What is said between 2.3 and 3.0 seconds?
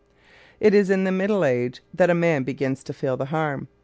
begins to